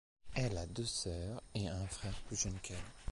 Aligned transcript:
Elle 0.33 0.57
a 0.57 0.65
deux 0.65 0.87
sœurs 0.87 1.43
et 1.53 1.67
un 1.67 1.85
frère 1.85 2.19
plus 2.25 2.35
jeunes 2.35 2.57
qu’elle. 2.63 2.75